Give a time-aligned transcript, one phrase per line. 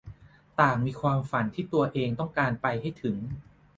[0.59, 3.17] ต่างมีความฝันที่ตัวเองต้องการไปให้ถึง